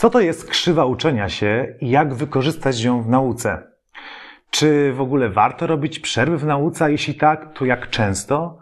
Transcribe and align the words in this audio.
Co 0.00 0.10
to 0.10 0.20
jest 0.20 0.48
krzywa 0.50 0.84
uczenia 0.84 1.28
się 1.28 1.74
i 1.80 1.90
jak 1.90 2.14
wykorzystać 2.14 2.82
ją 2.82 3.02
w 3.02 3.08
nauce? 3.08 3.62
Czy 4.50 4.92
w 4.92 5.00
ogóle 5.00 5.28
warto 5.28 5.66
robić 5.66 5.98
przerwy 5.98 6.38
w 6.38 6.44
nauce, 6.44 6.92
jeśli 6.92 7.14
tak, 7.14 7.52
to 7.54 7.64
jak 7.64 7.90
często? 7.90 8.58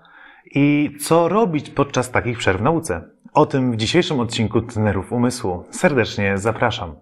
I 0.54 0.96
co 1.00 1.28
robić 1.28 1.70
podczas 1.70 2.10
takich 2.10 2.38
przerw 2.38 2.60
w 2.60 2.62
nauce? 2.62 3.10
O 3.34 3.46
tym 3.46 3.72
w 3.72 3.76
dzisiejszym 3.76 4.20
odcinku 4.20 4.60
Trenerów 4.60 5.12
Umysłu. 5.12 5.64
Serdecznie 5.70 6.38
zapraszam. 6.38 6.94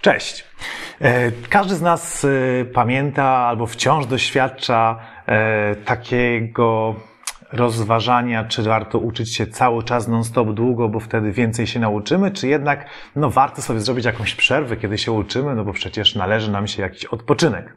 Cześć. 0.00 0.44
E, 1.00 1.32
każdy 1.50 1.74
z 1.74 1.82
nas 1.82 2.24
e, 2.24 2.64
pamięta 2.64 3.24
albo 3.24 3.66
wciąż 3.66 4.06
doświadcza 4.06 4.98
e, 5.26 5.76
takiego 5.76 6.94
rozważania, 7.52 8.44
czy 8.44 8.62
warto 8.62 8.98
uczyć 8.98 9.34
się 9.34 9.46
cały 9.46 9.82
czas 9.82 10.08
non-stop 10.08 10.52
długo, 10.52 10.88
bo 10.88 11.00
wtedy 11.00 11.32
więcej 11.32 11.66
się 11.66 11.80
nauczymy, 11.80 12.30
czy 12.30 12.48
jednak 12.48 12.86
no, 13.16 13.30
warto 13.30 13.62
sobie 13.62 13.80
zrobić 13.80 14.04
jakąś 14.04 14.34
przerwę, 14.34 14.76
kiedy 14.76 14.98
się 14.98 15.12
uczymy, 15.12 15.54
no 15.54 15.64
bo 15.64 15.72
przecież 15.72 16.14
należy 16.14 16.50
nam 16.50 16.66
się 16.66 16.82
jakiś 16.82 17.04
odpoczynek. 17.04 17.76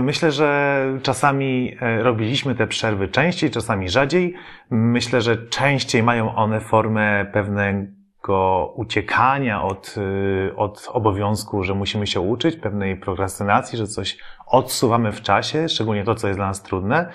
Myślę, 0.00 0.32
że 0.32 0.84
czasami 1.02 1.76
robiliśmy 1.80 2.54
te 2.54 2.66
przerwy 2.66 3.08
częściej, 3.08 3.50
czasami 3.50 3.88
rzadziej. 3.88 4.34
Myślę, 4.70 5.20
że 5.20 5.36
częściej 5.36 6.02
mają 6.02 6.34
one 6.34 6.60
formę 6.60 7.26
pewnego 7.32 8.72
uciekania 8.76 9.62
od, 9.62 9.94
y, 10.50 10.56
od 10.56 10.88
obowiązku, 10.92 11.64
że 11.64 11.74
musimy 11.74 12.06
się 12.06 12.20
uczyć, 12.20 12.56
pewnej 12.56 12.96
prokrastynacji, 12.96 13.78
że 13.78 13.86
coś 13.86 14.18
odsuwamy 14.46 15.12
w 15.12 15.22
czasie, 15.22 15.68
szczególnie 15.68 16.04
to, 16.04 16.14
co 16.14 16.28
jest 16.28 16.38
dla 16.38 16.46
nas 16.46 16.62
trudne, 16.62 17.12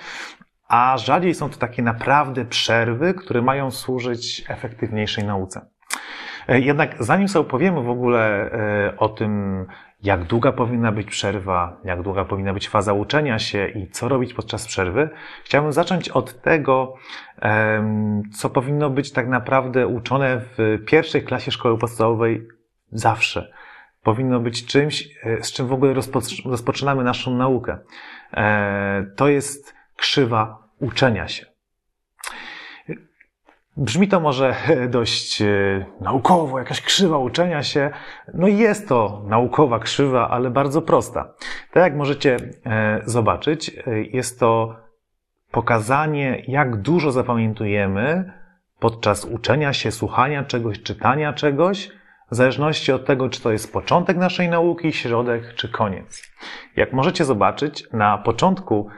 a 0.67 0.97
rzadziej 0.97 1.33
są 1.33 1.49
to 1.49 1.57
takie 1.57 1.81
naprawdę 1.81 2.45
przerwy, 2.45 3.13
które 3.13 3.41
mają 3.41 3.71
służyć 3.71 4.43
efektywniejszej 4.47 5.23
nauce. 5.23 5.75
E, 6.47 6.59
jednak 6.59 6.95
zanim 6.99 7.27
sobie 7.27 7.47
opowiemy 7.47 7.81
w 7.81 7.89
ogóle 7.89 8.51
e, 8.51 8.97
o 8.97 9.09
tym, 9.09 9.65
jak 10.03 10.23
długa 10.23 10.51
powinna 10.51 10.91
być 10.91 11.07
przerwa, 11.07 11.77
jak 11.83 12.01
długa 12.01 12.25
powinna 12.25 12.53
być 12.53 12.69
faza 12.69 12.93
uczenia 12.93 13.39
się 13.39 13.67
i 13.67 13.89
co 13.89 14.09
robić 14.09 14.33
podczas 14.33 14.67
przerwy, 14.67 15.09
chciałbym 15.43 15.71
zacząć 15.71 16.09
od 16.09 16.41
tego, 16.41 16.95
co 18.33 18.49
powinno 18.49 18.89
być 18.89 19.11
tak 19.11 19.27
naprawdę 19.27 19.87
uczone 19.87 20.41
w 20.57 20.77
pierwszej 20.85 21.23
klasie 21.23 21.51
szkoły 21.51 21.77
podstawowej 21.77 22.47
zawsze. 22.91 23.51
Powinno 24.03 24.39
być 24.39 24.65
czymś, 24.65 25.09
e, 25.23 25.43
z 25.43 25.51
czym 25.51 25.67
w 25.67 25.73
ogóle 25.73 25.93
rozpoczynamy 26.45 27.03
naszą 27.03 27.37
naukę. 27.37 27.77
To 29.15 29.27
jest 29.27 29.74
krzywa 29.95 30.67
uczenia 30.79 31.27
się. 31.27 31.45
Brzmi 33.77 34.07
to 34.07 34.19
może 34.19 34.55
dość 34.89 35.41
e, 35.41 35.85
naukowo, 36.01 36.59
jakaś 36.59 36.81
krzywa 36.81 37.17
uczenia 37.17 37.63
się. 37.63 37.89
No 38.33 38.47
jest 38.47 38.89
to 38.89 39.21
naukowa 39.27 39.79
krzywa, 39.79 40.29
ale 40.29 40.49
bardzo 40.49 40.81
prosta. 40.81 41.33
Tak 41.71 41.83
jak 41.83 41.95
możecie 41.95 42.37
e, 42.65 43.01
zobaczyć, 43.05 43.69
e, 43.69 44.01
jest 44.01 44.39
to 44.39 44.75
pokazanie, 45.51 46.43
jak 46.47 46.81
dużo 46.81 47.11
zapamiętujemy 47.11 48.33
podczas 48.79 49.25
uczenia 49.25 49.73
się, 49.73 49.91
słuchania 49.91 50.43
czegoś, 50.43 50.83
czytania 50.83 51.33
czegoś, 51.33 51.91
w 52.31 52.35
zależności 52.35 52.91
od 52.91 53.05
tego, 53.05 53.29
czy 53.29 53.41
to 53.41 53.51
jest 53.51 53.73
początek 53.73 54.17
naszej 54.17 54.49
nauki, 54.49 54.93
środek 54.93 55.53
czy 55.55 55.69
koniec. 55.69 56.23
Jak 56.75 56.93
możecie 56.93 57.25
zobaczyć, 57.25 57.83
na 57.93 58.17
początku 58.17 58.89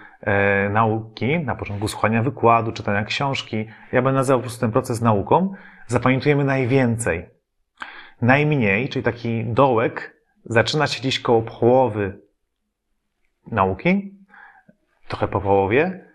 nauki, 0.70 1.40
na 1.40 1.56
początku 1.56 1.88
słuchania 1.88 2.24
wykładu, 2.24 2.72
czytania 2.72 3.04
książki, 3.04 3.68
ja 3.92 4.02
będę 4.02 4.18
nazywał 4.18 4.40
po 4.40 4.44
prostu 4.44 4.62
ten 4.62 4.72
proces 4.72 5.02
nauką, 5.02 5.54
zapamiętujemy 5.88 6.44
najwięcej. 6.44 7.30
Najmniej, 8.22 8.90
czyli 8.90 9.04
taki 9.04 9.46
dołek, 9.46 10.22
zaczyna 10.46 10.88
się 10.88 11.00
gdzieś 11.00 11.20
koło 11.20 11.42
połowy 11.42 12.20
nauki, 13.52 14.18
trochę 15.08 15.28
po 15.28 15.42
połowie, 15.42 16.08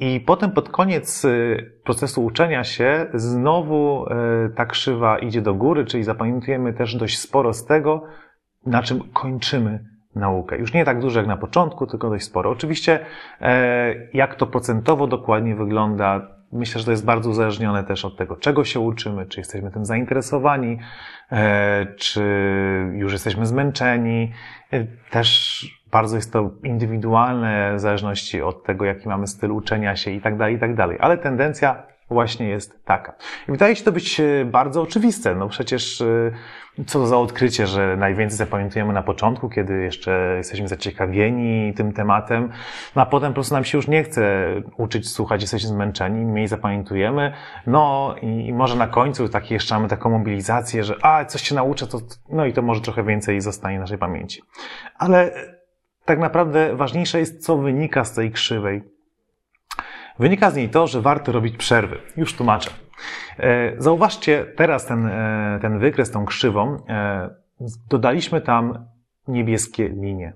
i 0.00 0.20
potem 0.20 0.52
pod 0.52 0.68
koniec 0.68 1.24
y, 1.24 1.80
procesu 1.84 2.24
uczenia 2.24 2.64
się 2.64 3.06
znowu 3.14 4.06
y, 4.06 4.50
ta 4.54 4.66
krzywa 4.66 5.18
idzie 5.18 5.42
do 5.42 5.54
góry, 5.54 5.84
czyli 5.84 6.04
zapamiętujemy 6.04 6.72
też 6.72 6.96
dość 6.96 7.18
sporo 7.18 7.52
z 7.52 7.64
tego, 7.64 8.04
na 8.66 8.82
czym 8.82 9.12
kończymy 9.12 9.84
naukę. 10.14 10.58
Już 10.58 10.72
nie 10.72 10.84
tak 10.84 11.00
dużo 11.00 11.18
jak 11.18 11.28
na 11.28 11.36
początku, 11.36 11.86
tylko 11.86 12.10
dość 12.10 12.24
sporo. 12.24 12.50
Oczywiście, 12.50 13.00
e, 13.40 13.94
jak 14.12 14.34
to 14.34 14.46
procentowo 14.46 15.06
dokładnie 15.06 15.54
wygląda, 15.54 16.28
myślę, 16.52 16.78
że 16.78 16.84
to 16.84 16.90
jest 16.90 17.04
bardzo 17.04 17.30
uzależnione 17.30 17.84
też 17.84 18.04
od 18.04 18.16
tego, 18.16 18.36
czego 18.36 18.64
się 18.64 18.80
uczymy, 18.80 19.26
czy 19.26 19.40
jesteśmy 19.40 19.70
tym 19.70 19.84
zainteresowani, 19.84 20.78
e, 21.32 21.86
czy 21.96 22.24
już 22.92 23.12
jesteśmy 23.12 23.46
zmęczeni. 23.46 24.32
E, 24.72 24.84
też 25.10 25.78
bardzo 25.90 26.16
jest 26.16 26.32
to 26.32 26.50
indywidualne 26.64 27.74
w 27.76 27.80
zależności 27.80 28.42
od 28.42 28.64
tego, 28.64 28.84
jaki 28.84 29.08
mamy 29.08 29.26
styl 29.26 29.52
uczenia 29.52 29.96
się 29.96 30.10
i 30.10 30.20
tak 30.20 30.36
dalej, 30.36 30.56
i 30.56 30.58
tak 30.58 30.74
dalej. 30.74 30.98
Ale 31.00 31.18
tendencja 31.18 31.82
właśnie 32.10 32.48
jest 32.48 32.84
taka. 32.84 33.14
I 33.48 33.52
wydaje 33.52 33.76
się 33.76 33.84
to 33.84 33.92
być 33.92 34.20
e, 34.20 34.44
bardzo 34.44 34.82
oczywiste. 34.82 35.34
No 35.34 35.48
przecież 35.48 36.00
e, 36.00 36.32
co 36.86 37.06
za 37.06 37.18
odkrycie, 37.18 37.66
że 37.66 37.96
najwięcej 37.96 38.38
zapamiętujemy 38.38 38.92
na 38.92 39.02
początku, 39.02 39.48
kiedy 39.48 39.82
jeszcze 39.82 40.34
jesteśmy 40.36 40.68
zaciekawieni 40.68 41.74
tym 41.74 41.92
tematem, 41.92 42.52
no 42.96 43.02
a 43.02 43.06
potem 43.06 43.30
po 43.32 43.34
prostu 43.34 43.54
nam 43.54 43.64
się 43.64 43.78
już 43.78 43.88
nie 43.88 44.04
chce 44.04 44.46
uczyć, 44.76 45.08
słuchać, 45.08 45.40
jesteśmy 45.40 45.68
zmęczeni, 45.68 46.24
mniej 46.24 46.48
zapamiętujemy, 46.48 47.32
no 47.66 48.14
i, 48.22 48.52
może 48.52 48.76
na 48.76 48.86
końcu 48.86 49.28
taki 49.28 49.54
jeszcze 49.54 49.74
mamy 49.74 49.88
taką 49.88 50.10
mobilizację, 50.10 50.84
że 50.84 50.96
a, 51.02 51.24
coś 51.24 51.42
się 51.42 51.54
nauczę, 51.54 51.86
to, 51.86 51.98
no 52.28 52.46
i 52.46 52.52
to 52.52 52.62
może 52.62 52.80
trochę 52.80 53.04
więcej 53.04 53.40
zostanie 53.40 53.78
naszej 53.78 53.98
pamięci. 53.98 54.42
Ale 54.98 55.30
tak 56.04 56.18
naprawdę 56.18 56.76
ważniejsze 56.76 57.18
jest, 57.18 57.44
co 57.44 57.56
wynika 57.56 58.04
z 58.04 58.14
tej 58.14 58.30
krzywej 58.30 58.97
Wynika 60.18 60.50
z 60.50 60.56
niej 60.56 60.68
to, 60.68 60.86
że 60.86 61.00
warto 61.00 61.32
robić 61.32 61.56
przerwy. 61.56 61.98
Już 62.16 62.34
tłumaczę. 62.34 62.70
E, 63.38 63.72
zauważcie 63.78 64.46
teraz 64.56 64.86
ten, 64.86 65.06
e, 65.06 65.58
ten 65.62 65.78
wykres, 65.78 66.10
tą 66.10 66.24
krzywą. 66.24 66.76
E, 66.88 67.30
dodaliśmy 67.90 68.40
tam 68.40 68.86
niebieskie 69.28 69.88
linie. 69.88 70.32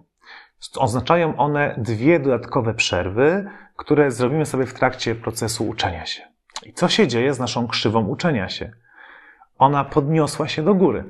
Oznaczają 0.77 1.37
one 1.37 1.75
dwie 1.79 2.21
dodatkowe 2.21 2.75
przerwy, 2.75 3.51
które 3.77 4.11
zrobimy 4.11 4.47
sobie 4.47 4.67
w 4.67 4.75
trakcie 4.75 5.15
procesu 5.15 5.69
uczenia 5.69 6.07
się. 6.07 6.23
I 6.67 6.73
co 6.73 6.89
się 6.89 7.09
dzieje 7.09 7.35
z 7.35 7.39
naszą 7.39 7.69
krzywą 7.69 8.07
uczenia 8.07 8.49
się? 8.49 8.73
Ona 9.59 9.85
podniosła 9.85 10.49
się 10.49 10.63
do 10.63 10.75
góry. 10.75 11.05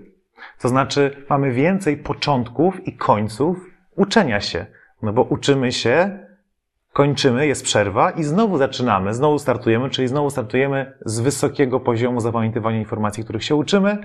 To 0.60 0.68
znaczy, 0.68 1.24
mamy 1.30 1.52
więcej 1.52 1.96
początków 1.96 2.86
i 2.86 2.96
końców 2.96 3.56
uczenia 3.96 4.40
się. 4.40 4.66
No 5.02 5.12
bo 5.12 5.22
uczymy 5.22 5.72
się 5.72 6.18
kończymy, 6.92 7.46
jest 7.46 7.64
przerwa 7.64 8.10
i 8.10 8.24
znowu 8.24 8.58
zaczynamy, 8.58 9.14
znowu 9.14 9.38
startujemy, 9.38 9.90
czyli 9.90 10.08
znowu 10.08 10.30
startujemy 10.30 10.92
z 11.04 11.20
wysokiego 11.20 11.80
poziomu 11.80 12.20
zapamiętywania 12.20 12.78
informacji, 12.78 13.24
których 13.24 13.44
się 13.44 13.54
uczymy 13.54 13.98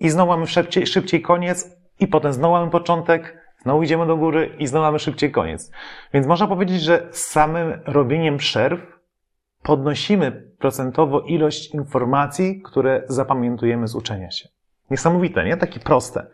i 0.00 0.10
znowu 0.10 0.32
mamy 0.32 0.46
szybciej, 0.46 0.86
szybciej 0.86 1.22
koniec 1.22 1.76
i 2.00 2.06
potem 2.06 2.32
znowu 2.32 2.54
mamy 2.54 2.70
początek, 2.70 3.36
znowu 3.62 3.82
idziemy 3.82 4.06
do 4.06 4.16
góry 4.16 4.56
i 4.58 4.66
znowu 4.66 4.84
mamy 4.84 4.98
szybciej 4.98 5.30
koniec. 5.30 5.70
Więc 6.14 6.26
można 6.26 6.46
powiedzieć, 6.46 6.82
że 6.82 7.08
samym 7.10 7.80
robieniem 7.86 8.36
przerw 8.36 8.80
podnosimy 9.62 10.32
procentowo 10.58 11.20
ilość 11.20 11.74
informacji, 11.74 12.62
które 12.62 13.02
zapamiętujemy 13.08 13.88
z 13.88 13.94
uczenia 13.94 14.30
się. 14.30 14.48
Niesamowite, 14.90 15.44
nie? 15.44 15.56
Takie 15.56 15.80
proste. 15.80 16.26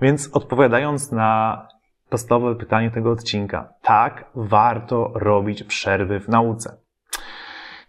Więc 0.00 0.30
odpowiadając 0.32 1.12
na 1.12 1.68
podstawowe 2.10 2.54
pytanie 2.54 2.90
tego 2.90 3.10
odcinka. 3.10 3.68
Tak, 3.82 4.24
warto 4.34 5.12
robić 5.14 5.64
przerwy 5.64 6.20
w 6.20 6.28
nauce. 6.28 6.76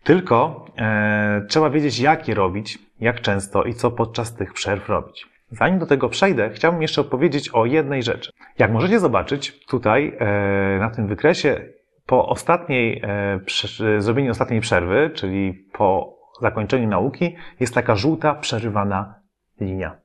Tylko 0.03 0.65
e, 0.77 1.45
trzeba 1.49 1.69
wiedzieć, 1.69 1.99
jak 1.99 2.27
je 2.27 2.35
robić, 2.35 2.79
jak 2.99 3.21
często 3.21 3.63
i 3.63 3.73
co 3.73 3.91
podczas 3.91 4.35
tych 4.35 4.53
przerw 4.53 4.89
robić. 4.89 5.27
Zanim 5.51 5.79
do 5.79 5.85
tego 5.85 6.09
przejdę, 6.09 6.49
chciałbym 6.49 6.81
jeszcze 6.81 7.01
opowiedzieć 7.01 7.49
o 7.49 7.65
jednej 7.65 8.03
rzeczy. 8.03 8.31
Jak 8.59 8.71
możecie 8.71 8.99
zobaczyć 8.99 9.65
tutaj 9.65 10.17
e, 10.19 10.79
na 10.79 10.89
tym 10.89 11.07
wykresie, 11.07 11.61
po 12.05 12.27
ostatniej, 12.27 13.01
e, 13.03 14.01
zrobieniu 14.01 14.31
ostatniej 14.31 14.61
przerwy, 14.61 15.11
czyli 15.13 15.53
po 15.73 16.17
zakończeniu 16.41 16.87
nauki, 16.87 17.35
jest 17.59 17.73
taka 17.73 17.95
żółta, 17.95 18.35
przerywana 18.35 19.15
linia. 19.61 19.97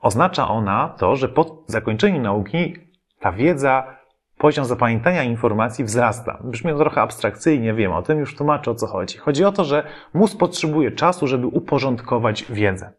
Oznacza 0.00 0.48
ona 0.48 0.94
to, 0.98 1.16
że 1.16 1.28
po 1.28 1.64
zakończeniu 1.66 2.22
nauki 2.22 2.74
ta 3.20 3.32
wiedza, 3.32 3.96
poziom 4.38 4.64
zapamiętania 4.64 5.22
informacji 5.22 5.84
wzrasta. 5.84 6.38
Brzmi 6.44 6.72
to 6.72 6.78
trochę 6.78 7.00
abstrakcyjnie, 7.00 7.74
wiem 7.74 7.92
o 7.92 8.02
tym, 8.02 8.18
już 8.18 8.36
tłumaczę 8.36 8.70
o 8.70 8.74
co 8.74 8.86
chodzi. 8.86 9.18
Chodzi 9.18 9.44
o 9.44 9.52
to, 9.52 9.64
że 9.64 9.86
mózg 10.14 10.38
potrzebuje 10.38 10.92
czasu, 10.92 11.26
żeby 11.26 11.46
uporządkować 11.46 12.44
wiedzę. 12.50 12.92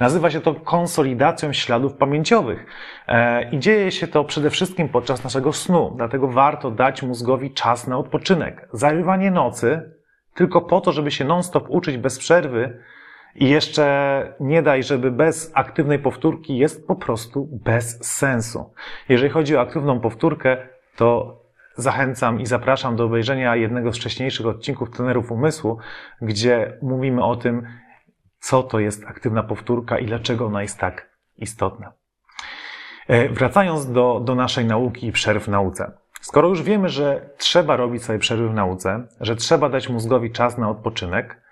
Nazywa 0.00 0.30
się 0.30 0.40
to 0.40 0.54
konsolidacją 0.54 1.52
śladów 1.52 1.94
pamięciowych 1.94 2.66
e, 3.08 3.50
i 3.50 3.58
dzieje 3.58 3.92
się 3.92 4.06
to 4.06 4.24
przede 4.24 4.50
wszystkim 4.50 4.88
podczas 4.88 5.24
naszego 5.24 5.52
snu, 5.52 5.94
dlatego 5.96 6.28
warto 6.28 6.70
dać 6.70 7.02
mózgowi 7.02 7.54
czas 7.54 7.86
na 7.86 7.98
odpoczynek. 7.98 8.68
Zarywanie 8.72 9.30
nocy 9.30 9.92
tylko 10.34 10.60
po 10.60 10.80
to, 10.80 10.92
żeby 10.92 11.10
się 11.10 11.24
non-stop 11.24 11.66
uczyć 11.68 11.96
bez 11.96 12.18
przerwy 12.18 12.82
i 13.36 13.48
jeszcze 13.48 14.34
nie 14.40 14.62
daj, 14.62 14.82
żeby 14.82 15.10
bez 15.10 15.50
aktywnej 15.54 15.98
powtórki 15.98 16.58
jest 16.58 16.86
po 16.86 16.96
prostu 16.96 17.48
bez 17.64 18.04
sensu. 18.04 18.74
Jeżeli 19.08 19.30
chodzi 19.30 19.56
o 19.56 19.60
aktywną 19.60 20.00
powtórkę, 20.00 20.56
to 20.96 21.40
zachęcam 21.74 22.40
i 22.40 22.46
zapraszam 22.46 22.96
do 22.96 23.04
obejrzenia 23.04 23.56
jednego 23.56 23.92
z 23.92 23.96
wcześniejszych 23.96 24.46
odcinków 24.46 24.90
trenerów 24.90 25.32
umysłu, 25.32 25.78
gdzie 26.22 26.78
mówimy 26.82 27.24
o 27.24 27.36
tym, 27.36 27.66
co 28.38 28.62
to 28.62 28.78
jest 28.78 29.04
aktywna 29.06 29.42
powtórka 29.42 29.98
i 29.98 30.06
dlaczego 30.06 30.46
ona 30.46 30.62
jest 30.62 30.78
tak 30.78 31.10
istotna. 31.36 31.92
E, 33.08 33.28
wracając 33.28 33.92
do, 33.92 34.20
do 34.24 34.34
naszej 34.34 34.64
nauki 34.64 35.06
i 35.06 35.12
przerw 35.12 35.44
w 35.44 35.48
nauce. 35.48 35.92
Skoro 36.20 36.48
już 36.48 36.62
wiemy, 36.62 36.88
że 36.88 37.30
trzeba 37.36 37.76
robić 37.76 38.04
sobie 38.04 38.18
przerwy 38.18 38.48
w 38.48 38.54
nauce, 38.54 39.06
że 39.20 39.36
trzeba 39.36 39.68
dać 39.68 39.88
mózgowi 39.88 40.30
czas 40.30 40.58
na 40.58 40.70
odpoczynek, 40.70 41.45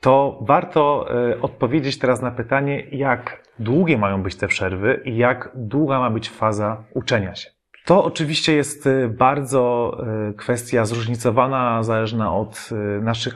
to 0.00 0.38
warto 0.42 1.06
e, 1.30 1.40
odpowiedzieć 1.40 1.98
teraz 1.98 2.22
na 2.22 2.30
pytanie, 2.30 2.86
jak 2.92 3.42
długie 3.58 3.98
mają 3.98 4.22
być 4.22 4.36
te 4.36 4.48
przerwy 4.48 5.02
i 5.04 5.16
jak 5.16 5.50
długa 5.54 5.98
ma 5.98 6.10
być 6.10 6.30
faza 6.30 6.84
uczenia 6.94 7.34
się. 7.34 7.50
To 7.84 8.04
oczywiście 8.04 8.52
jest 8.52 8.86
e, 8.86 9.08
bardzo 9.08 9.96
kwestia 10.36 10.84
zróżnicowana, 10.84 11.82
zależna 11.82 12.36
od 12.36 12.70
naszych 13.00 13.34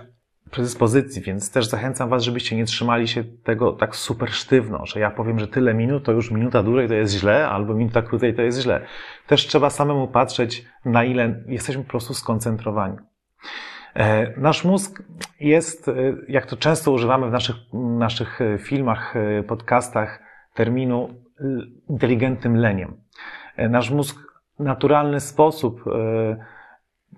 predyspozycji, 0.50 1.22
więc 1.22 1.52
też 1.52 1.66
zachęcam 1.66 2.08
Was, 2.08 2.22
żebyście 2.22 2.56
nie 2.56 2.64
trzymali 2.64 3.08
się 3.08 3.24
tego 3.24 3.72
tak 3.72 3.96
super 3.96 4.30
sztywno, 4.30 4.86
że 4.86 5.00
ja 5.00 5.10
powiem, 5.10 5.38
że 5.38 5.48
tyle 5.48 5.74
minut, 5.74 6.04
to 6.04 6.12
już 6.12 6.30
minuta 6.30 6.62
dłużej 6.62 6.88
to 6.88 6.94
jest 6.94 7.14
źle, 7.14 7.48
albo 7.48 7.74
minuta 7.74 8.02
krócej 8.02 8.34
to 8.34 8.42
jest 8.42 8.60
źle. 8.60 8.86
Też 9.26 9.46
trzeba 9.46 9.70
samemu 9.70 10.08
patrzeć, 10.08 10.64
na 10.84 11.04
ile 11.04 11.42
jesteśmy 11.46 11.84
po 11.84 11.90
prostu 11.90 12.14
skoncentrowani. 12.14 12.96
E, 13.94 14.40
nasz 14.40 14.64
mózg 14.64 15.02
jest, 15.40 15.88
e, 15.88 15.92
jak 16.28 16.46
to 16.46 16.56
często 16.56 16.92
używamy 16.92 17.28
w 17.28 17.32
naszych, 17.32 17.56
naszych 17.72 18.40
e, 18.40 18.58
filmach, 18.58 19.14
podcastach, 19.46 20.22
terminu 20.54 21.08
inteligentnym 21.88 22.56
leniem. 22.56 22.96
Nasz 23.58 23.90
mózg 23.90 24.18
w 24.58 24.62
naturalny 24.62 25.20
sposób 25.20 25.84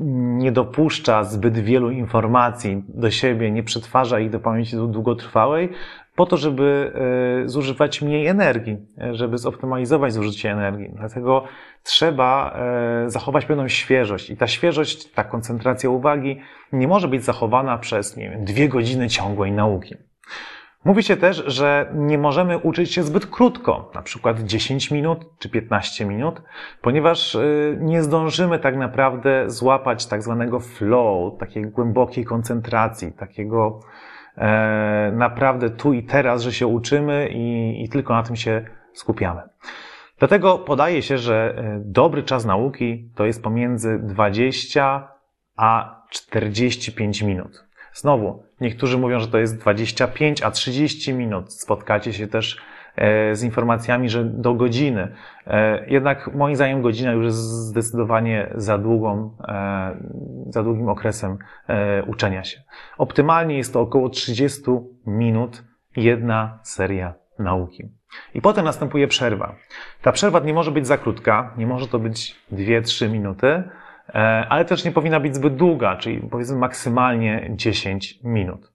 nie 0.00 0.52
dopuszcza 0.52 1.24
zbyt 1.24 1.58
wielu 1.58 1.90
informacji 1.90 2.84
do 2.88 3.10
siebie, 3.10 3.50
nie 3.50 3.62
przetwarza 3.62 4.20
ich 4.20 4.30
do 4.30 4.40
pamięci 4.40 4.76
długotrwałej, 4.76 5.68
po 6.16 6.26
to, 6.26 6.36
żeby 6.36 6.92
e, 7.44 7.48
zużywać 7.48 8.02
mniej 8.02 8.26
energii, 8.26 8.76
e, 8.98 9.14
żeby 9.14 9.38
zoptymalizować 9.38 10.12
zużycie 10.12 10.52
energii. 10.52 10.90
Dlatego 10.94 11.44
trzeba 11.82 12.58
e, 13.04 13.10
zachować 13.10 13.46
pewną 13.46 13.68
świeżość 13.68 14.30
i 14.30 14.36
ta 14.36 14.46
świeżość, 14.46 15.12
ta 15.12 15.24
koncentracja 15.24 15.90
uwagi 15.90 16.40
nie 16.72 16.88
może 16.88 17.08
być 17.08 17.24
zachowana 17.24 17.78
przez, 17.78 18.16
nie 18.16 18.30
wiem, 18.30 18.44
dwie 18.44 18.68
godziny 18.68 19.08
ciągłej 19.08 19.52
nauki. 19.52 19.94
Mówi 20.84 21.02
się 21.02 21.16
też, 21.16 21.44
że 21.46 21.90
nie 21.94 22.18
możemy 22.18 22.58
uczyć 22.58 22.92
się 22.92 23.02
zbyt 23.02 23.26
krótko, 23.26 23.90
na 23.94 24.02
przykład 24.02 24.40
10 24.40 24.90
minut 24.90 25.24
czy 25.38 25.48
15 25.48 26.06
minut, 26.06 26.42
ponieważ 26.80 27.34
y, 27.34 27.78
nie 27.80 28.02
zdążymy 28.02 28.58
tak 28.58 28.76
naprawdę 28.76 29.50
złapać 29.50 30.06
tak 30.06 30.22
zwanego 30.22 30.60
flow, 30.60 31.38
takiej 31.38 31.66
głębokiej 31.66 32.24
koncentracji, 32.24 33.12
takiego 33.12 33.80
e, 34.36 35.12
naprawdę 35.14 35.70
tu 35.70 35.92
i 35.92 36.02
teraz, 36.02 36.42
że 36.42 36.52
się 36.52 36.66
uczymy 36.66 37.28
i, 37.28 37.84
i 37.84 37.88
tylko 37.88 38.14
na 38.14 38.22
tym 38.22 38.36
się 38.36 38.64
skupiamy. 38.94 39.42
Dlatego 40.18 40.58
podaje 40.58 41.02
się, 41.02 41.18
że 41.18 41.54
e, 41.56 41.80
dobry 41.84 42.22
czas 42.22 42.44
nauki 42.44 43.10
to 43.14 43.24
jest 43.26 43.42
pomiędzy 43.42 43.98
20 43.98 45.08
a 45.56 46.02
45 46.10 47.22
minut. 47.22 47.71
Znowu, 47.94 48.42
niektórzy 48.60 48.98
mówią, 48.98 49.20
że 49.20 49.28
to 49.28 49.38
jest 49.38 49.58
25 49.58 50.42
a 50.42 50.50
30 50.50 51.14
minut. 51.14 51.52
Spotkacie 51.52 52.12
się 52.12 52.26
też 52.26 52.56
e, 52.96 53.34
z 53.34 53.42
informacjami, 53.42 54.08
że 54.08 54.24
do 54.24 54.54
godziny. 54.54 55.12
E, 55.46 55.86
jednak 55.86 56.34
moim 56.34 56.56
zdaniem 56.56 56.82
godzina 56.82 57.12
już 57.12 57.24
jest 57.24 57.38
zdecydowanie 57.38 58.50
za 58.54 58.78
długą, 58.78 59.36
e, 59.48 59.96
za 60.48 60.62
długim 60.62 60.88
okresem 60.88 61.38
uczenia 62.06 62.44
się. 62.44 62.62
Optymalnie 62.98 63.56
jest 63.56 63.72
to 63.72 63.80
około 63.80 64.08
30 64.08 64.62
minut 65.06 65.64
jedna 65.96 66.58
seria 66.62 67.14
nauki. 67.38 67.88
I 68.34 68.40
potem 68.40 68.64
następuje 68.64 69.08
przerwa. 69.08 69.54
Ta 70.02 70.12
przerwa 70.12 70.40
nie 70.40 70.54
może 70.54 70.70
być 70.70 70.86
za 70.86 70.98
krótka, 70.98 71.54
nie 71.56 71.66
może 71.66 71.88
to 71.88 71.98
być 71.98 72.36
2-3 72.52 73.10
minuty, 73.10 73.62
ale 74.48 74.64
też 74.64 74.84
nie 74.84 74.92
powinna 74.92 75.20
być 75.20 75.34
zbyt 75.34 75.56
długa, 75.56 75.96
czyli 75.96 76.20
powiedzmy 76.30 76.56
maksymalnie 76.56 77.50
10 77.50 78.18
minut. 78.24 78.72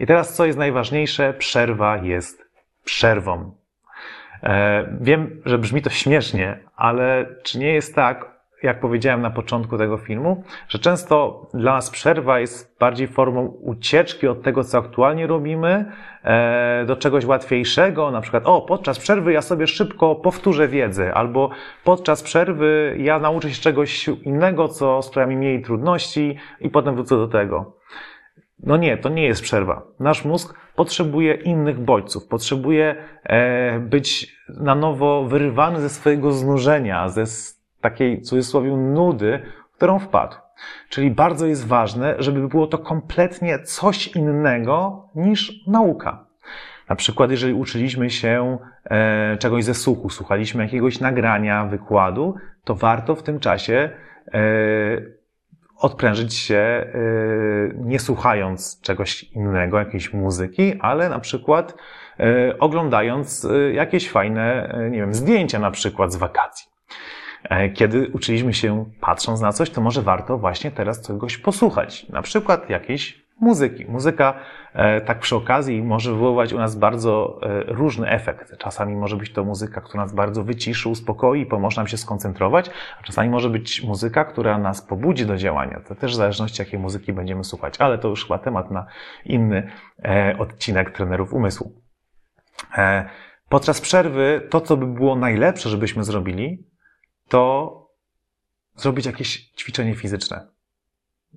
I 0.00 0.06
teraz 0.06 0.34
co 0.34 0.46
jest 0.46 0.58
najważniejsze? 0.58 1.34
Przerwa 1.34 1.96
jest 1.96 2.50
przerwą. 2.84 3.54
E, 4.42 4.86
wiem, 5.00 5.42
że 5.44 5.58
brzmi 5.58 5.82
to 5.82 5.90
śmiesznie, 5.90 6.58
ale 6.76 7.26
czy 7.42 7.58
nie 7.58 7.72
jest 7.72 7.94
tak, 7.94 8.35
jak 8.62 8.80
powiedziałem 8.80 9.22
na 9.22 9.30
początku 9.30 9.78
tego 9.78 9.98
filmu, 9.98 10.44
że 10.68 10.78
często 10.78 11.46
dla 11.54 11.72
nas 11.72 11.90
przerwa 11.90 12.40
jest 12.40 12.76
bardziej 12.78 13.08
formą 13.08 13.42
ucieczki 13.46 14.28
od 14.28 14.42
tego, 14.42 14.64
co 14.64 14.78
aktualnie 14.78 15.26
robimy, 15.26 15.92
e, 16.24 16.84
do 16.86 16.96
czegoś 16.96 17.24
łatwiejszego, 17.24 18.10
na 18.10 18.20
przykład, 18.20 18.42
o, 18.46 18.60
podczas 18.60 18.98
przerwy 18.98 19.32
ja 19.32 19.42
sobie 19.42 19.66
szybko 19.66 20.14
powtórzę 20.14 20.68
wiedzę, 20.68 21.14
albo 21.14 21.50
podczas 21.84 22.22
przerwy 22.22 22.96
ja 22.98 23.18
nauczę 23.18 23.50
się 23.50 23.62
czegoś 23.62 24.08
innego, 24.08 24.68
co 24.68 25.02
sprawia 25.02 25.26
mi 25.26 25.36
mniej 25.36 25.62
trudności 25.62 26.36
i 26.60 26.70
potem 26.70 26.94
wrócę 26.94 27.16
do 27.16 27.28
tego. 27.28 27.76
No 28.62 28.76
nie, 28.76 28.96
to 28.96 29.08
nie 29.08 29.24
jest 29.24 29.42
przerwa. 29.42 29.82
Nasz 30.00 30.24
mózg 30.24 30.54
potrzebuje 30.76 31.34
innych 31.34 31.80
bodźców, 31.80 32.28
potrzebuje 32.28 32.96
e, 33.24 33.78
być 33.80 34.36
na 34.48 34.74
nowo 34.74 35.24
wyrywany 35.24 35.80
ze 35.80 35.88
swojego 35.88 36.32
znużenia, 36.32 37.08
ze 37.08 37.26
takiej, 37.90 38.20
w 38.20 38.22
cudzysłowie, 38.22 38.70
nudy, 38.76 39.42
w 39.72 39.76
którą 39.76 39.98
wpadł. 39.98 40.36
Czyli 40.88 41.10
bardzo 41.10 41.46
jest 41.46 41.66
ważne, 41.66 42.14
żeby 42.18 42.48
było 42.48 42.66
to 42.66 42.78
kompletnie 42.78 43.58
coś 43.58 44.08
innego 44.08 45.08
niż 45.14 45.66
nauka. 45.66 46.26
Na 46.88 46.96
przykład, 46.96 47.30
jeżeli 47.30 47.54
uczyliśmy 47.54 48.10
się 48.10 48.58
e, 48.84 49.36
czegoś 49.36 49.64
ze 49.64 49.74
słuchu, 49.74 50.10
słuchaliśmy 50.10 50.62
jakiegoś 50.62 51.00
nagrania, 51.00 51.64
wykładu, 51.64 52.34
to 52.64 52.74
warto 52.74 53.14
w 53.14 53.22
tym 53.22 53.40
czasie 53.40 53.90
e, 54.34 54.40
odprężyć 55.76 56.34
się, 56.34 56.56
e, 56.56 56.88
nie 57.74 57.98
słuchając 57.98 58.80
czegoś 58.80 59.22
innego, 59.22 59.78
jakiejś 59.78 60.12
muzyki, 60.12 60.74
ale 60.80 61.08
na 61.08 61.18
przykład 61.18 61.74
oglądając 62.60 63.48
jakieś 63.72 64.10
fajne, 64.10 64.74
nie 64.90 64.98
wiem, 64.98 65.14
zdjęcia 65.14 65.58
na 65.58 65.70
przykład 65.70 66.12
z 66.12 66.16
wakacji. 66.16 66.66
E, 67.50 67.68
kiedy 67.68 68.10
uczyliśmy 68.12 68.54
się 68.54 68.84
patrząc 69.00 69.40
na 69.40 69.52
coś, 69.52 69.70
to 69.70 69.80
może 69.80 70.02
warto 70.02 70.38
właśnie 70.38 70.70
teraz 70.70 71.06
czegoś 71.06 71.38
posłuchać. 71.38 72.08
Na 72.08 72.22
przykład 72.22 72.70
jakiejś 72.70 73.26
muzyki. 73.40 73.84
Muzyka 73.88 74.34
e, 74.74 75.00
tak 75.00 75.18
przy 75.18 75.36
okazji 75.36 75.82
może 75.82 76.12
wywoływać 76.12 76.52
u 76.52 76.58
nas 76.58 76.76
bardzo 76.76 77.40
e, 77.42 77.62
różny 77.62 78.10
efekt. 78.10 78.58
Czasami 78.58 78.96
może 78.96 79.16
być 79.16 79.32
to 79.32 79.44
muzyka, 79.44 79.80
która 79.80 80.02
nas 80.02 80.14
bardzo 80.14 80.44
wyciszy, 80.44 80.88
uspokoi 80.88 81.40
i 81.40 81.46
pomoże 81.46 81.80
nam 81.80 81.88
się 81.88 81.96
skoncentrować, 81.96 82.70
a 83.00 83.02
czasami 83.02 83.30
może 83.30 83.50
być 83.50 83.82
muzyka, 83.82 84.24
która 84.24 84.58
nas 84.58 84.82
pobudzi 84.82 85.26
do 85.26 85.36
działania. 85.36 85.80
To 85.88 85.94
też 85.94 86.12
w 86.12 86.16
zależności 86.16 86.62
jakiej 86.62 86.78
muzyki 86.78 87.12
będziemy 87.12 87.44
słuchać, 87.44 87.74
ale 87.78 87.98
to 87.98 88.08
już 88.08 88.22
chyba 88.22 88.38
temat 88.38 88.70
na 88.70 88.86
inny 89.24 89.70
odcinek 90.38 90.90
trenerów 90.90 91.32
umysłu. 91.32 91.72
Podczas 93.48 93.80
przerwy 93.80 94.46
to, 94.50 94.60
co 94.60 94.76
by 94.76 94.86
było 94.86 95.16
najlepsze, 95.16 95.68
żebyśmy 95.68 96.04
zrobili, 96.04 96.66
to 97.28 97.72
zrobić 98.76 99.06
jakieś 99.06 99.50
ćwiczenie 99.50 99.94
fizyczne. 99.94 100.56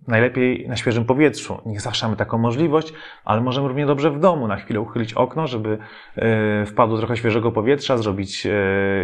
Najlepiej 0.08 0.68
na 0.68 0.76
świeżym 0.76 1.06
powietrzu. 1.06 1.62
Nie 1.66 1.80
zawsze 1.80 2.06
mamy 2.06 2.18
taką 2.18 2.38
możliwość, 2.38 2.94
ale 3.26 3.42
możemy 3.42 3.68
równie 3.68 3.86
dobrze 3.86 4.12
w 4.12 4.20
domu 4.20 4.48
na 4.48 4.56
chwilę 4.56 4.80
uchylić 4.82 5.14
okno, 5.14 5.48
żeby 5.48 5.78
e, 6.16 6.66
wpadło 6.66 6.98
trochę 6.98 7.18
świeżego 7.18 7.52
powietrza, 7.52 7.98
zrobić, 7.98 8.46
e, 8.46 8.52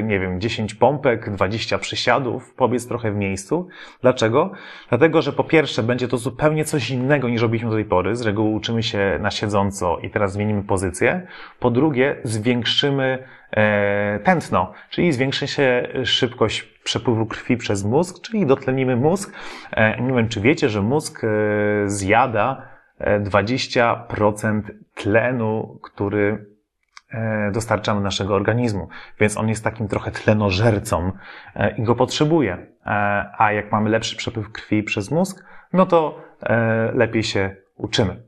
nie 0.04 0.20
wiem, 0.20 0.42
10 0.42 0.76
pompek, 0.76 1.30
20 1.30 1.78
przysiadów, 1.78 2.54
pobiec 2.54 2.88
trochę 2.88 3.12
w 3.12 3.16
miejscu. 3.16 3.68
Dlaczego? 4.02 4.52
Dlatego, 4.90 5.22
że 5.22 5.34
po 5.34 5.44
pierwsze 5.44 5.84
będzie 5.84 6.08
to 6.08 6.18
zupełnie 6.18 6.66
coś 6.66 6.90
innego 6.90 7.30
niż 7.30 7.42
robiliśmy 7.42 7.70
do 7.70 7.76
tej 7.76 7.86
pory. 7.86 8.16
Z 8.16 8.22
reguły 8.22 8.50
uczymy 8.50 8.84
się 8.84 9.18
na 9.22 9.32
siedząco 9.32 9.98
i 10.00 10.10
teraz 10.10 10.34
zmienimy 10.34 10.64
pozycję. 10.64 11.28
Po 11.60 11.72
drugie, 11.72 12.16
zwiększymy 12.24 13.28
e, 13.52 14.20
tętno, 14.20 14.74
czyli 14.90 15.12
zwiększy 15.12 15.48
się 15.48 15.88
szybkość 16.04 16.75
przepływu 16.86 17.26
krwi 17.26 17.58
przez 17.58 17.84
mózg, 17.84 18.22
czyli 18.22 18.46
dotlenimy 18.46 18.96
mózg. 18.96 19.34
E, 19.72 20.02
nie 20.02 20.14
wiem, 20.14 20.30
czy 20.30 20.42
wiecie, 20.42 20.70
że 20.70 20.82
mózg 20.82 21.24
e, 21.24 21.28
zjada 21.90 22.68
20% 23.00 24.60
e, 24.60 24.74
tlenu, 24.96 25.80
który 25.84 26.56
dostarczamy 27.52 28.02
naszego 28.02 28.36
organizmu. 28.36 28.88
Więc 29.20 29.38
on 29.38 29.50
jest 29.50 29.64
takim 29.64 29.88
trochę 29.88 30.12
tlenożercą 30.12 31.12
i 31.78 31.84
go 31.84 31.96
potrzebuje. 31.96 32.68
A 33.38 33.52
jak 33.52 33.72
mamy 33.72 33.90
lepszy 33.90 34.16
przepływ 34.16 34.52
krwi 34.52 34.84
przez 34.84 35.12
mózg, 35.12 35.46
no 35.74 35.86
to 35.86 36.22
lepiej 36.94 37.24
się 37.24 37.56
uczymy. 37.76 38.24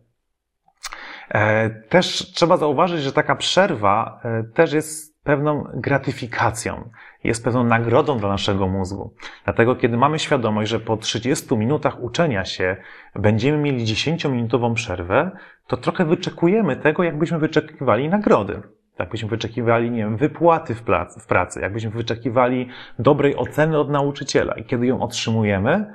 Też 1.90 2.32
trzeba 2.34 2.58
zauważyć, 2.58 3.02
że 3.02 3.14
taka 3.14 3.36
przerwa 3.36 4.22
też 4.54 4.74
jest 4.74 5.17
pewną 5.28 5.68
gratyfikacją, 5.74 6.90
jest 7.24 7.44
pewną 7.44 7.64
nagrodą 7.64 8.18
dla 8.18 8.30
naszego 8.30 8.68
mózgu. 8.68 9.14
Dlatego, 9.46 9.76
kiedy 9.76 9.98
mamy 9.98 10.20
świadomość, 10.20 10.72
że 10.72 10.80
po 10.80 10.98
30 10.98 11.58
minutach 11.58 12.04
uczenia 12.04 12.46
się 12.46 12.78
będziemy 13.16 13.58
mieli 13.58 13.86
10-minutową 13.86 14.74
przerwę, 14.74 15.32
to 15.68 15.78
trochę 15.78 16.06
wyczekujemy 16.06 16.76
tego, 16.76 17.04
jakbyśmy 17.04 17.40
wyczekiwali 17.40 18.10
nagrody. 18.10 18.62
Jakbyśmy 19.00 19.30
wyczekiwali, 19.30 19.92
nie 19.92 19.98
wiem, 19.98 20.18
wypłaty 20.18 20.76
w 20.76 20.82
pracy, 20.84 21.20
w 21.20 21.26
pracy, 21.26 21.62
jakbyśmy 21.62 21.92
wyczekiwali 21.92 22.70
dobrej 23.00 23.36
oceny 23.36 23.80
od 23.80 23.90
nauczyciela. 23.90 24.54
I 24.54 24.64
kiedy 24.64 24.88
ją 24.88 25.02
otrzymujemy, 25.02 25.94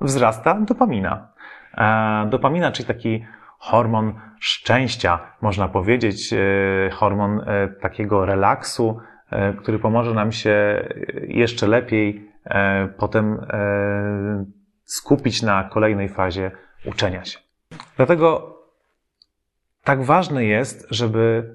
wzrasta 0.00 0.60
dopamina. 0.60 1.28
E, 1.78 2.26
dopamina, 2.30 2.72
czyli 2.72 2.88
taki 2.88 3.24
hormon 3.64 4.14
szczęścia, 4.40 5.18
można 5.40 5.68
powiedzieć, 5.68 6.32
e, 6.32 6.90
hormon 6.90 7.40
e, 7.40 7.68
takiego 7.68 8.26
relaksu, 8.26 8.98
e, 9.30 9.52
który 9.52 9.78
pomoże 9.78 10.14
nam 10.14 10.32
się 10.32 10.84
jeszcze 11.28 11.66
lepiej 11.66 12.34
potem 12.98 13.46
skupić 14.84 15.42
na 15.42 15.64
kolejnej 15.64 16.08
fazie 16.08 16.50
uczenia 16.86 17.24
się. 17.24 17.38
Dlatego 17.96 18.56
tak 19.84 20.02
ważne 20.02 20.44
jest, 20.44 20.86
żeby 20.90 21.54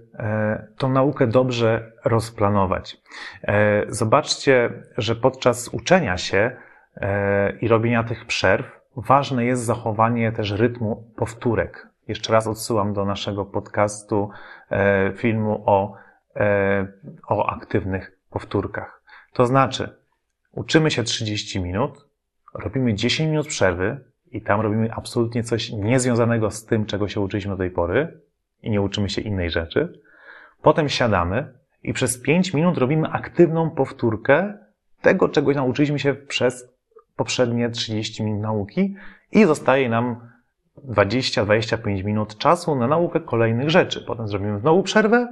tą 0.77 0.89
naukę 0.89 1.27
dobrze 1.27 1.91
rozplanować. 2.05 2.97
Zobaczcie, 3.87 4.69
że 4.97 5.15
podczas 5.15 5.67
uczenia 5.67 6.17
się 6.17 6.51
i 7.61 7.67
robienia 7.67 8.03
tych 8.03 8.25
przerw 8.25 8.79
ważne 8.95 9.45
jest 9.45 9.63
zachowanie 9.63 10.31
też 10.31 10.51
rytmu 10.51 11.03
powtórek. 11.15 11.89
Jeszcze 12.09 12.33
raz 12.33 12.47
odsyłam 12.47 12.93
do 12.93 13.05
naszego 13.05 13.45
podcastu, 13.45 14.29
e, 14.71 15.13
filmu 15.15 15.63
o, 15.65 15.93
e, 16.35 16.87
o 17.27 17.49
aktywnych 17.49 18.19
powtórkach. 18.29 19.03
To 19.33 19.45
znaczy, 19.45 19.97
uczymy 20.51 20.91
się 20.91 21.03
30 21.03 21.59
minut, 21.59 22.07
robimy 22.53 22.93
10 22.93 23.29
minut 23.29 23.47
przerwy 23.47 24.03
i 24.31 24.41
tam 24.41 24.61
robimy 24.61 24.93
absolutnie 24.93 25.43
coś 25.43 25.71
niezwiązanego 25.71 26.51
z 26.51 26.65
tym, 26.65 26.85
czego 26.85 27.07
się 27.07 27.21
uczyliśmy 27.21 27.51
do 27.51 27.57
tej 27.57 27.71
pory 27.71 28.21
i 28.61 28.69
nie 28.69 28.81
uczymy 28.81 29.09
się 29.09 29.21
innej 29.21 29.49
rzeczy. 29.49 30.01
Potem 30.61 30.89
siadamy 30.89 31.53
i 31.83 31.93
przez 31.93 32.21
5 32.21 32.53
minut 32.53 32.77
robimy 32.77 33.07
aktywną 33.07 33.69
powtórkę 33.69 34.57
tego, 35.01 35.29
czego 35.29 35.51
nauczyliśmy 35.51 35.99
się 35.99 36.13
przez 36.13 36.73
poprzednie 37.15 37.69
30 37.69 38.23
minut 38.23 38.41
nauki 38.41 38.95
i 39.31 39.45
zostaje 39.45 39.89
nam 39.89 40.29
20-25 40.87 42.03
minut 42.03 42.37
czasu 42.37 42.75
na 42.75 42.87
naukę 42.87 43.19
kolejnych 43.19 43.69
rzeczy. 43.69 44.03
Potem 44.07 44.27
zrobimy 44.27 44.59
znowu 44.59 44.83
przerwę 44.83 45.27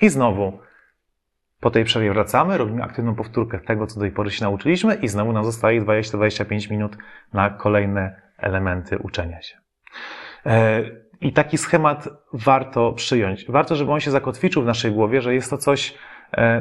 i 0.00 0.08
znowu 0.08 0.58
po 1.60 1.70
tej 1.70 1.84
przerwie 1.84 2.12
wracamy, 2.12 2.58
robimy 2.58 2.82
aktywną 2.82 3.14
powtórkę 3.14 3.60
tego, 3.60 3.86
co 3.86 3.94
do 3.94 4.00
tej 4.00 4.12
pory 4.12 4.30
się 4.30 4.44
nauczyliśmy 4.44 4.94
i 4.94 5.08
znowu 5.08 5.32
nam 5.32 5.44
zostaje 5.44 5.82
20-25 5.82 6.70
minut 6.70 6.96
na 7.32 7.50
kolejne 7.50 8.22
elementy 8.38 8.98
uczenia 8.98 9.42
się. 9.42 9.56
E, 10.46 10.82
I 11.20 11.32
taki 11.32 11.58
schemat 11.58 12.08
warto 12.32 12.92
przyjąć. 12.92 13.46
Warto, 13.48 13.76
żeby 13.76 13.92
on 13.92 14.00
się 14.00 14.10
zakotwiczył 14.10 14.62
w 14.62 14.66
naszej 14.66 14.92
głowie, 14.92 15.20
że 15.20 15.34
jest 15.34 15.50
to 15.50 15.58
coś, 15.58 15.94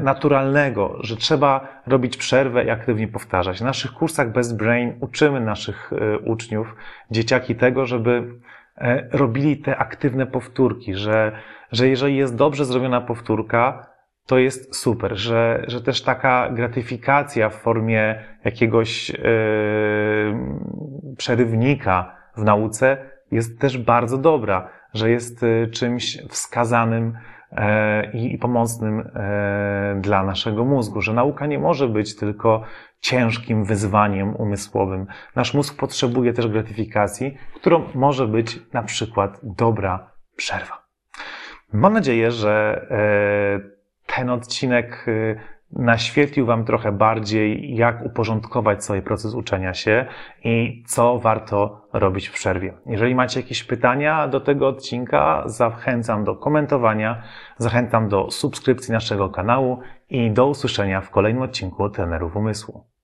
naturalnego, 0.01 0.97
że 1.01 1.17
trzeba 1.17 1.67
robić 1.87 2.17
przerwę 2.17 2.63
i 2.65 2.69
aktywnie 2.69 3.07
powtarzać. 3.07 3.61
Na 3.61 3.67
naszych 3.67 3.91
kursach 3.91 4.31
Best 4.31 4.57
Brain 4.57 4.97
uczymy 4.99 5.39
naszych 5.39 5.93
e, 5.93 6.19
uczniów, 6.19 6.75
dzieciaki 7.11 7.55
tego, 7.55 7.85
żeby 7.85 8.23
e, 8.77 9.09
robili 9.11 9.57
te 9.57 9.77
aktywne 9.77 10.25
powtórki, 10.25 10.95
że, 10.95 11.31
że 11.71 11.87
jeżeli 11.87 12.15
jest 12.15 12.35
dobrze 12.35 12.65
zrobiona 12.65 13.01
powtórka, 13.01 13.87
to 14.25 14.37
jest 14.37 14.75
super, 14.75 15.17
że, 15.17 15.63
że 15.67 15.81
też 15.81 16.01
taka 16.01 16.49
gratyfikacja 16.49 17.49
w 17.49 17.55
formie 17.55 18.23
jakiegoś 18.45 19.09
yy, 19.09 19.15
przerywnika 21.17 22.15
w 22.37 22.43
nauce 22.43 22.97
jest 23.31 23.59
też 23.59 23.77
bardzo 23.77 24.17
dobra, 24.17 24.69
że 24.93 25.09
jest 25.09 25.45
czymś 25.71 26.17
wskazanym 26.29 27.17
E, 27.55 28.11
i 28.11 28.37
pomocnym 28.37 28.99
e, 28.99 29.97
dla 30.01 30.23
naszego 30.23 30.65
mózgu, 30.65 31.01
że 31.01 31.13
nauka 31.13 31.45
nie 31.45 31.59
może 31.59 31.87
być 31.87 32.15
tylko 32.15 32.63
ciężkim 32.99 33.65
wyzwaniem 33.65 34.35
umysłowym. 34.35 35.07
Nasz 35.35 35.53
mózg 35.53 35.77
potrzebuje 35.77 36.33
też 36.33 36.47
gratyfikacji, 36.47 37.37
którą 37.55 37.83
może 37.93 38.27
być 38.27 38.59
na 38.73 38.83
przykład 38.83 39.39
dobra 39.43 40.11
przerwa. 40.35 40.85
Mam 41.73 41.93
nadzieję, 41.93 42.31
że 42.31 42.85
e, 42.91 44.15
ten 44.15 44.29
odcinek 44.29 45.05
naświetlił 45.71 46.45
Wam 46.45 46.65
trochę 46.65 46.91
bardziej, 46.91 47.75
jak 47.75 48.05
uporządkować 48.05 48.85
sobie 48.85 49.01
proces 49.01 49.33
uczenia 49.33 49.73
się 49.73 50.05
i 50.43 50.83
co 50.87 51.19
warto 51.19 51.87
robić 51.93 52.27
w 52.27 52.33
przerwie. 52.33 52.73
Jeżeli 52.85 53.15
macie 53.15 53.39
jakieś 53.39 53.63
pytania 53.63 54.27
do 54.27 54.39
tego 54.39 54.67
odcinka, 54.67 55.43
zachęcam 55.45 56.23
do 56.23 56.35
komentowania, 56.35 57.23
zachęcam 57.57 58.09
do 58.09 58.31
subskrypcji 58.31 58.91
naszego 58.91 59.29
kanału 59.29 59.79
i 60.09 60.31
do 60.31 60.47
usłyszenia 60.47 61.01
w 61.01 61.09
kolejnym 61.09 61.43
odcinku 61.43 61.89
Trenerów 61.89 62.35
Umysłu. 62.35 62.94